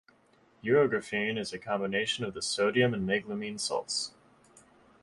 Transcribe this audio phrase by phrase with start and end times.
[0.63, 4.15] Urografin is a combination of the sodium and meglumine salts.